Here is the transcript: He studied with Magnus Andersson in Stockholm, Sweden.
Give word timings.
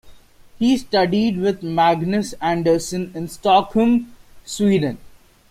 He 0.57 0.77
studied 0.79 1.37
with 1.39 1.61
Magnus 1.61 2.33
Andersson 2.41 3.11
in 3.13 3.27
Stockholm, 3.27 4.11
Sweden. 4.43 4.97